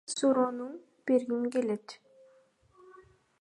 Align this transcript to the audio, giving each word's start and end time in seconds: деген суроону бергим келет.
деген 0.03 0.13
суроону 0.19 0.67
бергим 1.05 1.43
келет. 1.53 1.85